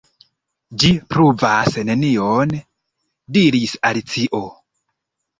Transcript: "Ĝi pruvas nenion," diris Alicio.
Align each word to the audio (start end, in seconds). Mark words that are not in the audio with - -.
"Ĝi 0.83 0.87
pruvas 1.15 1.75
nenion," 1.89 2.53
diris 3.37 3.75
Alicio. 3.91 4.41